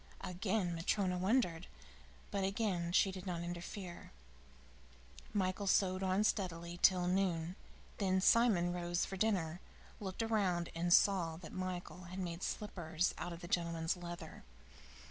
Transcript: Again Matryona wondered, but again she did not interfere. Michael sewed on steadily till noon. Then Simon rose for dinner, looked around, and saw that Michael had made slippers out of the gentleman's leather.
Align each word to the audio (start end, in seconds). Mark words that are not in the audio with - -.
Again 0.21 0.73
Matryona 0.73 1.19
wondered, 1.19 1.67
but 2.31 2.43
again 2.43 2.91
she 2.91 3.11
did 3.11 3.27
not 3.27 3.43
interfere. 3.43 4.09
Michael 5.31 5.67
sewed 5.67 6.01
on 6.01 6.23
steadily 6.23 6.79
till 6.81 7.05
noon. 7.05 7.55
Then 7.99 8.19
Simon 8.19 8.73
rose 8.73 9.05
for 9.05 9.15
dinner, 9.15 9.59
looked 9.99 10.23
around, 10.23 10.69
and 10.73 10.91
saw 10.91 11.37
that 11.37 11.53
Michael 11.53 12.05
had 12.05 12.17
made 12.17 12.41
slippers 12.41 13.13
out 13.19 13.31
of 13.31 13.41
the 13.41 13.47
gentleman's 13.47 13.95
leather. 13.95 14.43